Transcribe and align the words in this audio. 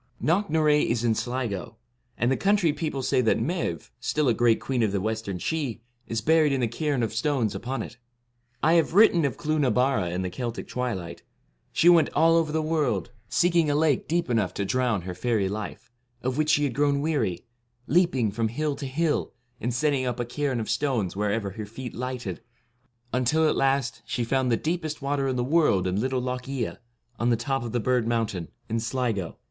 Knocknarea 0.19 0.89
is 0.89 1.03
in 1.03 1.13
Sligo, 1.13 1.77
and 2.17 2.31
the 2.31 2.35
country 2.35 2.73
people 2.73 3.03
say 3.03 3.21
that 3.21 3.39
Maeve, 3.39 3.91
still 3.99 4.27
a 4.27 4.33
great 4.33 4.59
queen 4.59 4.81
of 4.81 4.91
the 4.91 4.99
western 4.99 5.37
Sidhe, 5.37 5.79
is 6.07 6.21
buried 6.21 6.51
in 6.51 6.59
the 6.59 6.67
cairn 6.67 7.03
of 7.03 7.13
stones 7.13 7.53
upon 7.53 7.83
it. 7.83 7.99
I 8.63 8.73
have 8.73 8.95
written 8.95 9.25
of 9.25 9.37
Clooth 9.37 9.59
na 9.61 9.69
Bare 9.69 10.07
in 10.07 10.23
* 10.23 10.23
The 10.23 10.31
Celtic 10.31 10.67
Twilight.' 10.67 11.21
She' 11.71 11.87
went 11.89 12.09
all 12.13 12.35
over 12.35 12.51
the 12.51 12.63
world, 12.63 13.11
seeking 13.29 13.69
a 13.69 13.75
lake 13.75 14.07
deep 14.07 14.27
enough 14.27 14.49
69 14.49 14.55
to 14.65 14.71
drown 14.71 15.01
her 15.03 15.13
faery 15.13 15.47
life, 15.47 15.91
of 16.23 16.35
which 16.35 16.49
she 16.49 16.63
had 16.63 16.73
grown 16.73 17.01
weary, 17.01 17.45
leaping 17.85 18.31
from 18.31 18.47
hill 18.47 18.75
to 18.77 18.87
hill, 18.87 19.33
and 19.59 19.71
setting 19.71 20.07
up 20.07 20.19
a 20.19 20.25
cairn 20.25 20.59
of 20.59 20.67
stones 20.67 21.15
wherever 21.15 21.51
her 21.51 21.65
feet 21.67 21.93
lighted, 21.93 22.41
until, 23.13 23.47
at 23.47 23.55
last, 23.55 24.01
she 24.07 24.23
found 24.23 24.51
the 24.51 24.57
deepest 24.57 24.99
water 24.99 25.27
in 25.27 25.35
the 25.35 25.43
world 25.43 25.85
in 25.85 26.01
little 26.01 26.21
Lough 26.21 26.39
la, 26.47 26.73
on 27.19 27.29
the 27.29 27.35
top 27.37 27.61
of 27.63 27.71
the 27.71 27.79
bird 27.79 28.07
mountain, 28.07 28.47
in 28.67 28.79
Sligo. 28.79 29.37